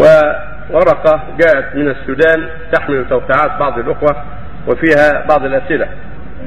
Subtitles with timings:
[0.00, 4.16] وورقة جاءت من السودان تحمل توقيعات بعض الأخوة
[4.68, 5.86] وفيها بعض الأسئلة.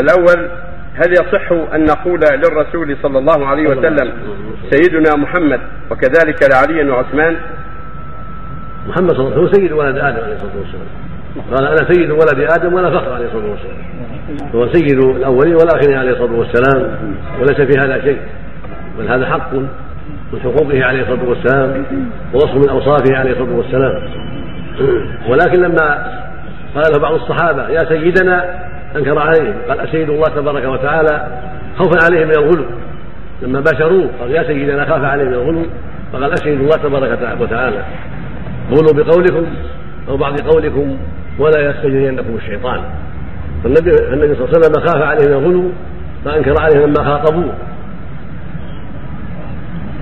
[0.00, 0.50] الأول
[0.94, 4.12] هل يصح أن نقول للرسول صلى الله عليه وسلم
[4.70, 5.60] سيدنا محمد
[5.90, 7.36] وكذلك لعلي وعثمان
[8.86, 10.86] محمد صلى الله عليه وسلم سيد ولد آدم عليه الصلاة والسلام.
[11.50, 13.76] قال أنا سيد ولد آدم ولا فخر عليه الصلاة والسلام.
[14.54, 16.96] هو سيد الأولين والآخرين عليه الصلاة والسلام
[17.40, 18.20] وليس في هذا شيء
[18.98, 19.50] بل هذا حق.
[20.32, 21.84] من حقوقه عليه الصلاة والسلام
[22.34, 24.02] ووصف من أوصافه عليه الصلاة والسلام.
[25.28, 26.12] ولكن لما
[26.74, 31.28] قال له بعض الصحابة يا سيدنا أنكر عليه قال أسيد الله تبارك وتعالى.
[31.78, 32.64] خوفا عليه من الغلو.
[33.42, 35.66] لما باشروه قال يا سيدنا خاف عليه من الغلو
[36.12, 37.82] فقال أسيد الله تبارك وتعالى.
[38.70, 39.46] قولوا بقولكم
[40.08, 40.96] أو بعض قولكم
[41.38, 42.80] ولا يستجرينكم الشيطان.
[43.64, 45.70] فالنبي النبي صلى الله عليه وسلم خاف عليه من الغلو
[46.24, 47.52] فأنكر عليه لما خاطبوه.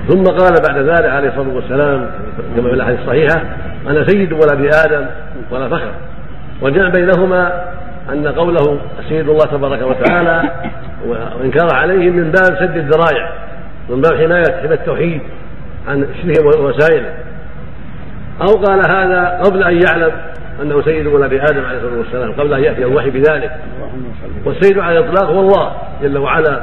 [0.09, 2.11] ثم قال بعد ذلك عليه الصلاة والسلام
[2.57, 3.43] كما في الأحاديث الصحيحة
[3.87, 5.07] أنا سيد ولد آدم
[5.51, 5.91] ولا فخر.
[6.63, 7.65] وجمع بينهما
[8.13, 10.51] أن قوله سيد الله تبارك وتعالى
[11.07, 13.33] وإنكار عليه من باب سد الذرائع
[13.89, 15.21] من باب حماية حماية التوحيد
[15.89, 17.09] عن الشرك ووسائله.
[18.41, 20.13] أو قال هذا قبل أن يعلم
[20.63, 23.51] أنه سيد ولد آدم عليه الصلاة والسلام قبل أن يأتي الوحي بذلك.
[24.45, 26.63] والسيد على الإطلاق هو الله جل وعلا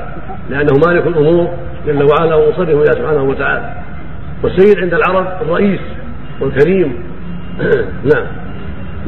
[0.49, 1.53] لأنه مالك الأمور.
[1.87, 3.73] جل وعلا ومصرف إلى سبحانه وتعالى.
[4.43, 5.79] والسيد عند العرب الرئيس
[6.41, 6.93] والكريم.
[8.13, 8.25] نعم.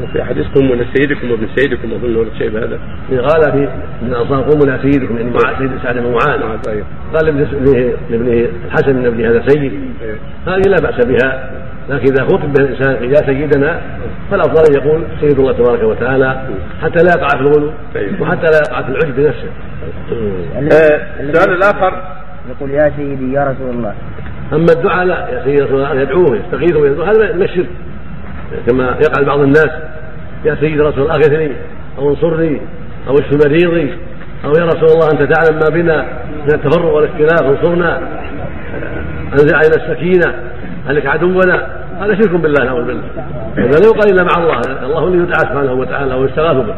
[0.01, 2.79] وفي حديثكم ولا سيدكم وابن سيدكم اظن ولا شيء بهذا.
[3.09, 3.69] قال في
[4.01, 6.41] من انصار قوموا إلى سيدكم يعني معاذ سيد سعد بن معاذ.
[6.67, 6.85] أيوه.
[7.13, 10.17] قال لابنه لابنه الحسن بن ابن هذا سيد أيوه.
[10.47, 11.51] هذه لا بأس بها.
[11.89, 13.81] لكن إذا خطب به الانسان يا سيدنا
[14.31, 16.47] فالأفضل أن يقول سيد الله تبارك وتعالى
[16.81, 17.71] حتى لا يقع في الغلو.
[18.21, 19.49] وحتى لا يقع في العجب بنفسه.
[20.11, 22.12] آه، السؤال الآخر.
[22.49, 23.93] يقول يا سيدي يا رسول الله.
[24.53, 27.69] أما الدعاء لا يا سيدي رسول الله يدعوه يستغيثه ويدعوه هذا من الشرك.
[28.67, 29.69] كما يقع بعض الناس
[30.45, 31.51] يا سيدي رسول الله أغثني
[31.97, 32.61] أو انصرني
[33.07, 33.93] أو اشف مريضي
[34.45, 36.05] أو يا رسول الله أنت تعلم ما بنا
[36.45, 37.99] من التفرق والاختلاف انصرنا
[39.33, 40.33] أنزل علينا السكينة
[40.87, 41.67] هلك عدونا.
[41.99, 43.03] هذا شرك بالله نعوذ بالله.
[43.57, 44.59] هذا لا يقال إلا مع الله.
[44.83, 46.75] الله اللي يدعى سبحانه وتعالى ويستغاث به.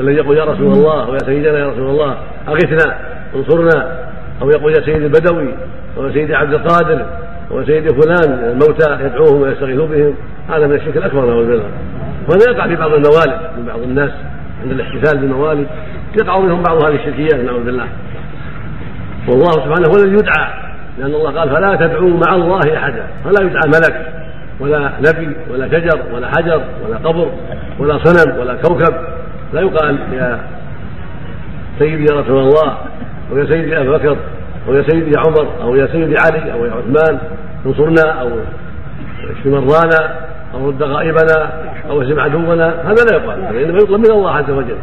[0.00, 2.16] الذي يقول يا رسول الله ويا سيدنا يا رسول الله
[2.48, 2.98] أغثنا
[3.36, 4.07] انصرنا.
[4.42, 5.54] أو يقول يا سيدي البدوي
[5.96, 7.06] أو يا سيدي عبد القادر
[7.50, 10.14] أو سيدي فلان الموتى يدعوهم ويستغيث بهم
[10.48, 11.70] هذا من الشرك الأكبر نعوذ بالله.
[12.28, 14.10] وهذا يقع في بعض الموالد من بعض الناس
[14.62, 15.66] عند الاحتفال بالموالد
[16.20, 17.86] يقع منهم بعض هذه الشركيات نعوذ بالله.
[19.28, 20.48] والله سبحانه هو الذي يدعى
[20.98, 23.06] لأن الله قال فلا تدعوا مع الله أحدا.
[23.24, 24.12] فلا يدعى ملك
[24.60, 27.30] ولا نبي ولا شجر ولا حجر ولا قبر
[27.78, 28.94] ولا صنم ولا كوكب.
[29.52, 30.40] لا يقال يا
[31.78, 32.78] سيدي يا رسول الله
[33.32, 34.16] أو يا سيدي ابا بكر
[34.68, 37.18] أو يا سيدي عمر أو يا سيدي علي أو يا عثمان
[37.66, 38.30] انصرنا أو
[39.30, 40.20] اشف مرضانا
[40.54, 41.50] أو رد غائبنا
[41.90, 44.76] أو اسم عدونا هذا لا يقال إنما يطلب من الله عز وجل.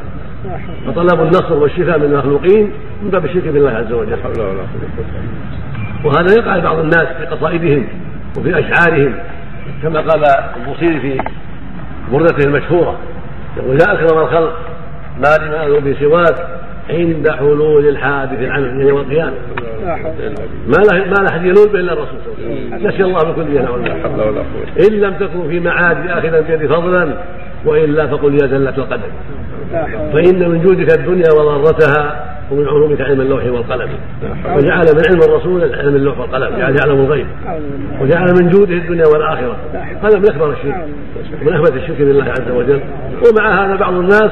[0.87, 4.17] فطلب النصر والشفاء من المخلوقين من باب الشرك بالله عز وجل.
[6.05, 7.87] وهذا يقع لبعض الناس في قصائدهم
[8.37, 9.13] وفي أشعارهم
[9.83, 10.23] كما قال
[10.57, 11.21] البوصيري في
[12.11, 12.95] بردته المشهورة
[13.57, 14.53] يقول يا اكرم الخلق
[15.17, 16.54] ما لما أذو سواك
[16.89, 19.33] عند حلول الحادث العمل يوم القيامة.
[20.67, 22.87] ما له ما له أحد يلول به إلا الرسول صلى الله عليه وسلم.
[22.87, 23.89] نسي الله بكل نعوذ
[24.87, 27.13] إن لم تكن في معاد آخذا بيد فضلا
[27.65, 29.11] وإلا فقل يا زله القدم
[30.13, 33.89] فإن من جودك الدنيا وضرتها ومن علومك علم اللوح والقلم.
[34.55, 36.57] وجعل من علم الرسول علم اللوح والقلم.
[36.57, 37.27] جعل يعلم الغيب.
[38.01, 39.57] وجعل من جوده الدنيا والآخرة.
[40.03, 40.87] هذا من أكبر الشرك.
[41.41, 42.79] من اخبث الشرك بالله عز وجل.
[43.29, 44.31] ومع هذا بعض الناس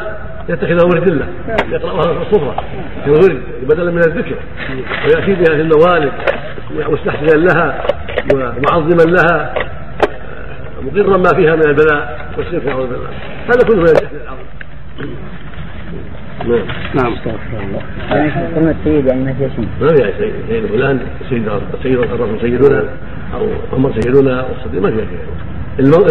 [0.50, 1.28] يتخذها ورد له
[1.72, 2.56] يقراها في الصفره
[3.04, 4.36] في الورد بدلا من الذكر
[5.06, 6.12] ويأتي بها في الموالد
[6.90, 7.84] مستحسنا لها
[8.34, 9.54] ومعظما لها
[10.82, 13.10] مقرا ما فيها من البلاء والشرك نعوذ بالله
[13.48, 14.46] هذا كله من الجهل العظيم
[16.48, 16.66] نعم.
[16.94, 17.82] نعم استغفر الله.
[18.10, 19.68] يعني كلمة سيد يعني ما فيها شيء.
[19.82, 21.00] ما فيها سيد سيد فلان
[21.30, 21.50] سيد
[21.84, 22.84] سيد الرسول سيدنا
[23.34, 25.20] أو عمر سيدنا والصديق ما فيها شيء.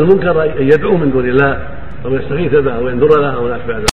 [0.03, 1.59] المنكر أن يدعو من دون الله
[2.05, 3.91] أو يستغيث به أو ينذر له أو لا اشبه ذلك